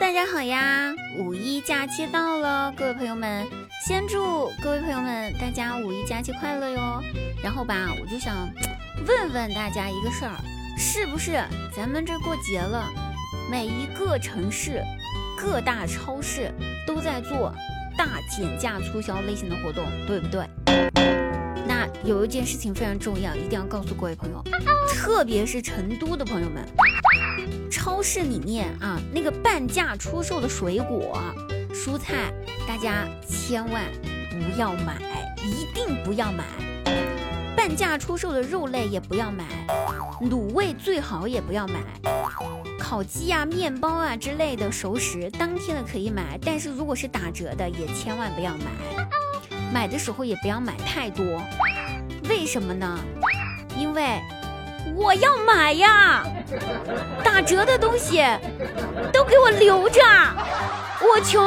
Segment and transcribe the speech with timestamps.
[0.00, 0.94] 大家好呀！
[1.18, 3.46] 五一假期到了，各位朋友们，
[3.86, 7.02] 先祝各位朋友们大家五一假期快乐哟。
[7.44, 8.48] 然后吧，我就想
[9.06, 10.32] 问问大家一个事儿，
[10.78, 11.44] 是不是
[11.76, 12.88] 咱们这过节了，
[13.50, 14.82] 每一个城市、
[15.36, 16.50] 各大超市
[16.86, 17.52] 都在做
[17.94, 21.29] 大减价促销类型的活动，对不对？
[22.04, 24.42] 有一件事情非常重要，一定要告诉各位朋友，
[24.88, 26.66] 特别是成都的朋友们。
[27.70, 31.18] 超市里面啊，那个半价出售的水果、
[31.72, 32.32] 蔬菜，
[32.66, 33.84] 大家千万
[34.30, 34.98] 不要买，
[35.42, 36.44] 一定不要买。
[37.56, 39.44] 半价出售的肉类也不要买，
[40.22, 41.80] 卤味最好也不要买。
[42.78, 48.64] 烤鸡啊、面包啊之类的熟食，当天的可以买，但是如果是打折的，也千万不要买。
[49.72, 51.24] 买的时候也不要买太多，
[52.30, 52.98] 为什么呢？
[53.76, 54.20] 因为。
[54.96, 56.24] 我要买呀！
[57.22, 58.24] 打折的东西
[59.12, 60.00] 都给我留着，
[61.02, 61.44] 我穷，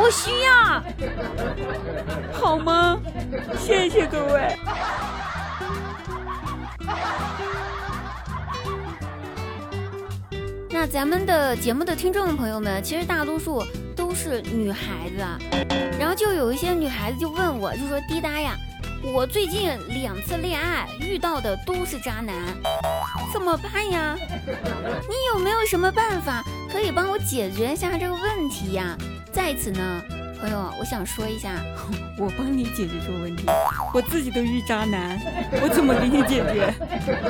[0.00, 0.80] 我需要，
[2.32, 3.00] 好吗？
[3.58, 4.56] 谢谢各位。
[10.70, 13.64] 那咱们的节目的听众朋友们，其实大多数
[13.96, 15.26] 都是女孩子，
[15.98, 18.56] 然后就有一些女孩子就问我，就说滴答呀。
[19.02, 22.34] 我最近两次恋爱遇到的都是渣男，
[23.32, 24.14] 怎么办呀？
[25.08, 28.96] 你有没有什么办法可以帮我解决一下这个问题呀？
[29.32, 30.02] 在此呢。
[30.40, 31.62] 朋友，我想说一下，
[32.16, 33.44] 我帮你解决这个问题，
[33.92, 35.20] 我自己都遇渣男，
[35.62, 36.72] 我怎么给你解决？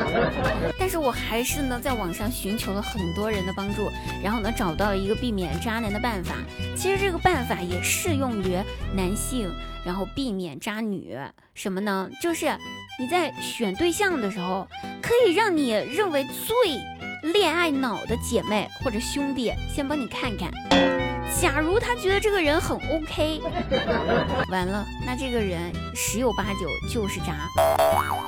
[0.78, 3.90] 但是我还是呢，在网上寻求了很多人的帮助，
[4.22, 6.36] 然后呢，找到了一个避免渣男的办法。
[6.76, 8.56] 其实这个办法也适用于
[8.94, 9.52] 男性，
[9.84, 11.18] 然后避免渣女。
[11.54, 12.08] 什么呢？
[12.22, 12.46] 就是
[12.98, 14.68] 你在选对象的时候，
[15.02, 16.54] 可以让你认为最
[17.22, 20.50] 恋爱脑的姐妹或者兄弟先帮你看看。
[21.40, 23.40] 假如他觉得这个人很 OK，
[24.50, 27.34] 完了，那这个人十有八九就是渣。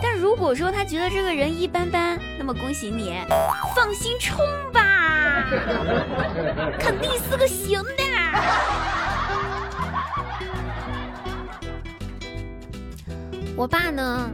[0.00, 3.15] 但如果说他觉得这个人一般般，那么恭喜你，
[3.75, 4.39] 放心冲
[4.72, 5.45] 吧，
[6.78, 8.03] 肯定是个行的。
[13.56, 14.31] 我爸呢，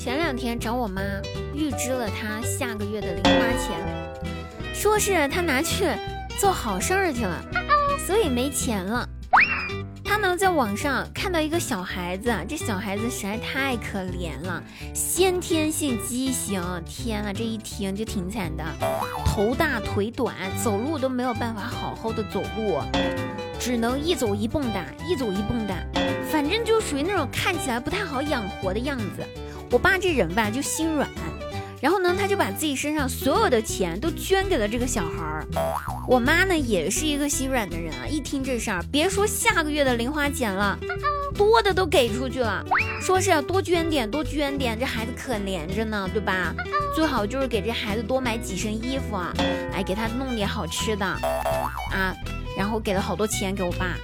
[0.00, 1.02] 前两天找我妈
[1.52, 3.76] 预支了她下个月的零花钱，
[4.72, 5.84] 说是她拿去
[6.38, 7.44] 做好事儿去了。
[8.06, 9.06] 所以没钱了，
[10.02, 14.62] 她呢在网上看到一个小孩子，这小孩子实在太可怜了，
[14.94, 18.64] 先天性畸形，天呐，这一听就挺惨的，
[19.26, 20.34] 头大腿短，
[20.64, 22.80] 走路都没有办法好好的走路，
[23.58, 25.74] 只能一走一蹦跶，一走一蹦跶，
[26.32, 29.28] 反正就属于那种看起来不太好养活的样子。
[29.70, 31.08] 我爸这人吧就心软。
[31.80, 35.46] 然后呢，他就把自己身上所有的钱都捐给了这个小孩儿。
[36.06, 40.78] 我妈呢，也是一个心软的人啊，一听这事儿，别说下个月的零花钱了，
[41.34, 42.62] 多的都给出去了，
[43.00, 46.54] 说是要多捐点，多捐点，这孩子可怜着呢，对吧？
[46.94, 49.32] 最好就是给这孩子多买几身衣服啊，
[49.72, 52.14] 哎，给他弄点好吃的啊，
[52.58, 53.96] 然后给了好多钱给我爸。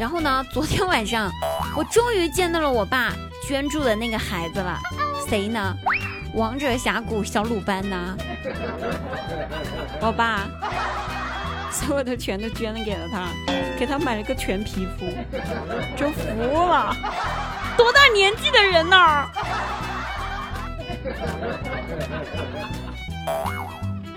[0.00, 1.30] 然后呢，昨天晚上
[1.76, 3.14] 我终于见到了我爸
[3.46, 4.78] 捐助的那个孩子了，
[5.28, 5.76] 谁呢？
[6.34, 8.16] 王者峡谷小鲁班呐，
[10.00, 10.48] 我爸
[11.70, 13.28] 所有的钱都捐了给了他，
[13.78, 15.04] 给他买了个全皮肤，
[15.94, 16.22] 真服
[16.68, 16.96] 了，
[17.76, 19.28] 多大年纪的人呢？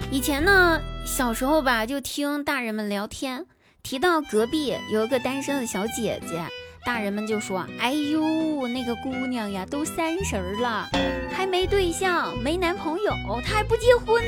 [0.09, 3.45] 以前呢，小时候吧，就听大人们聊天，
[3.83, 6.45] 提到隔壁有一个单身的小姐姐。
[6.85, 10.87] 大人们就说：“哎呦，那个姑娘呀，都三十了，
[11.33, 13.11] 还没对象，没男朋友，
[13.43, 14.23] 她还不结婚，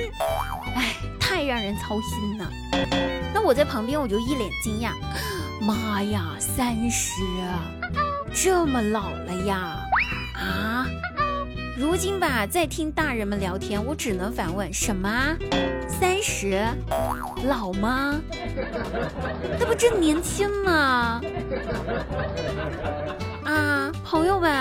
[0.75, 2.50] 哎，太让人操心了。”
[3.31, 4.90] 那我在旁边，我就一脸惊讶
[5.62, 7.22] ：“妈呀，三十，
[8.34, 9.78] 这么老了呀？
[10.35, 10.88] 啊？”
[11.77, 15.38] 如今吧，在听大人们聊天，我只能反问：什么？
[15.88, 16.67] 三十，
[17.44, 18.19] 老吗？
[19.59, 21.21] 那不正年轻吗？
[23.45, 24.51] 啊，朋友们，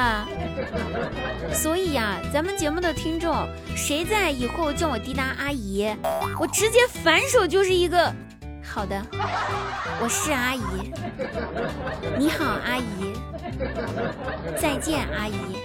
[1.54, 5.90] 所以呀，咱们节目的听众，谁在以后叫我滴答阿姨，
[6.38, 8.12] 我直接反手就是一个
[8.62, 9.02] 好的，
[10.02, 10.92] 我是阿姨，
[12.18, 13.14] 你好，阿姨，
[14.60, 15.56] 再见，阿姨。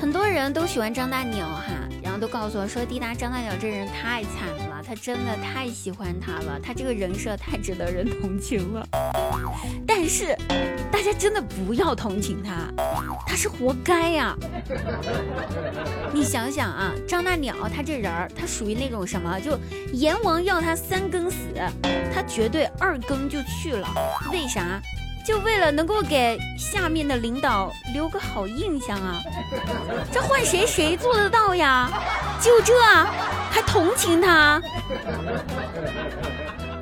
[0.00, 1.64] 很多人都喜欢张大鸟哈，
[2.02, 8.86] 然后都告诉我说，滴答张大鸟这人太惨了他真的太喜欢他了，他这个人设太值得人同情了。
[9.86, 10.34] 但但是
[10.90, 12.72] 大家真的不要同情他，
[13.26, 14.34] 他是活该呀。
[16.10, 19.38] 你想想啊，张大鸟他这人儿，他属于那种什么？
[19.40, 19.58] 就
[19.92, 21.36] 阎王要他三更死，
[22.14, 23.86] 他绝对二更就去了。
[24.32, 24.80] 为啥？
[25.24, 29.20] 就为了能够给下面的领导留个好印象啊！
[30.10, 31.90] 这换谁谁做得到呀？
[32.40, 32.72] 就这
[33.50, 34.60] 还同情他？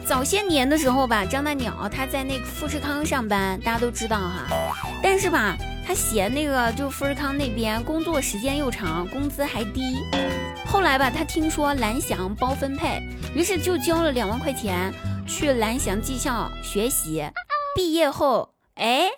[0.06, 4.46] 早些年的时候吧，张大鸟他在那个富士康上班，大家都知道哈。
[5.02, 5.54] 但是吧，
[5.86, 9.98] 他嫌那个就富士康那边工作时间又长，工资还低。
[10.64, 13.02] 后来吧，他听说蓝翔包分配，
[13.34, 14.92] 于是就交了两万块钱
[15.26, 17.22] 去蓝翔技校学习。
[17.78, 19.08] 毕业后，哎，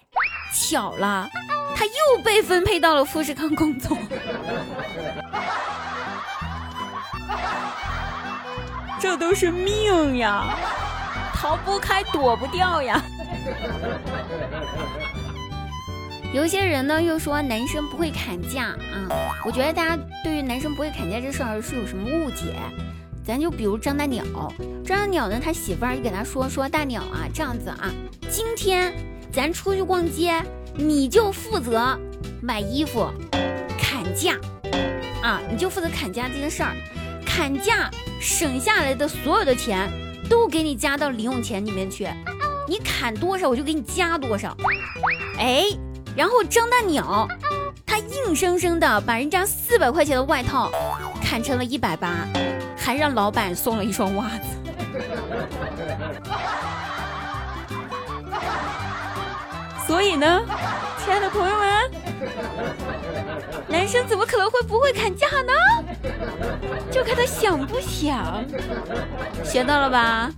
[0.52, 1.30] 巧了，
[1.74, 3.96] 他又被分配到了富士康工作。
[9.00, 10.54] 这都是命呀，
[11.32, 13.02] 逃不开，躲不掉呀。
[16.34, 19.08] 有些人呢又说男生不会砍价啊，
[19.42, 22.54] 我觉得大家对于男生不会砍价这事儿是有什么误解？
[23.30, 24.24] 咱就比如张大鸟，
[24.84, 27.88] 张大鸟呢，他媳妇儿就给他说说大鸟啊，这样子啊，
[28.28, 28.92] 今天
[29.32, 30.42] 咱出去逛街，
[30.74, 31.96] 你就负责
[32.42, 33.08] 买衣服，
[33.78, 34.36] 砍价
[35.22, 36.74] 啊，你就负责砍价这件事儿。
[37.24, 37.88] 砍价
[38.18, 39.88] 省下来的所有的钱
[40.28, 42.08] 都给你加到零用钱里面去，
[42.66, 44.56] 你砍多少我就给你加多少。
[45.38, 45.66] 哎，
[46.16, 47.28] 然后张大鸟
[47.86, 50.68] 他硬生生的把人家四百块钱的外套
[51.22, 52.26] 砍成了一百八，
[52.80, 54.56] 还让老板送了一双袜子。
[59.86, 60.40] 所以呢，
[61.04, 61.90] 亲爱的朋友们，
[63.68, 65.52] 男生怎么可能会不会砍价呢？
[66.90, 68.42] 就看他想不想，
[69.44, 70.30] 学到了吧？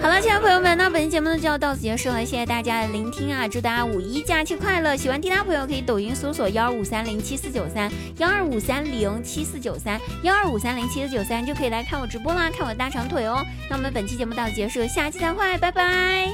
[0.00, 3.48] 好了，亲爱的朋友们，那本期节目呢就要到此结束了，谢谢大家的聆听啊！
[3.48, 4.96] 祝大家五一假期快乐！
[4.96, 13.44] 喜欢滴答朋友可以抖音搜索幺二五三零七四九三幺二五三零七四九三幺二五三零七四九三就可以来看我直播啦，看我的大长腿哦！
[13.68, 16.28] 那我们本期节目到此结束，下期再会，拜拜。